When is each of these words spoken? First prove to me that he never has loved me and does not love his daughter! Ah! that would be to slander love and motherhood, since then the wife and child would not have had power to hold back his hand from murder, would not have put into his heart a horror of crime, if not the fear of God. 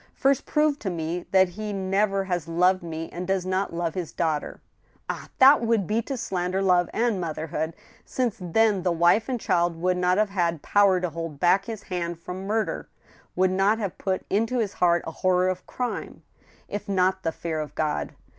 First 0.15 0.47
prove 0.47 0.79
to 0.79 0.89
me 0.89 1.27
that 1.29 1.49
he 1.49 1.71
never 1.73 2.23
has 2.23 2.47
loved 2.47 2.81
me 2.81 3.07
and 3.11 3.27
does 3.27 3.45
not 3.45 3.71
love 3.71 3.93
his 3.93 4.11
daughter! 4.11 4.59
Ah! 5.07 5.29
that 5.37 5.61
would 5.61 5.85
be 5.85 6.01
to 6.01 6.17
slander 6.17 6.59
love 6.59 6.89
and 6.91 7.21
motherhood, 7.21 7.75
since 8.03 8.37
then 8.41 8.81
the 8.81 8.91
wife 8.91 9.29
and 9.29 9.39
child 9.39 9.75
would 9.79 9.97
not 9.97 10.17
have 10.17 10.31
had 10.31 10.63
power 10.63 10.99
to 10.99 11.11
hold 11.11 11.39
back 11.39 11.65
his 11.65 11.83
hand 11.83 12.17
from 12.19 12.47
murder, 12.47 12.89
would 13.35 13.51
not 13.51 13.77
have 13.77 13.95
put 13.99 14.25
into 14.27 14.57
his 14.57 14.73
heart 14.73 15.03
a 15.05 15.11
horror 15.11 15.47
of 15.49 15.67
crime, 15.67 16.23
if 16.67 16.89
not 16.89 17.21
the 17.21 17.31
fear 17.31 17.59
of 17.59 17.75
God. 17.75 18.15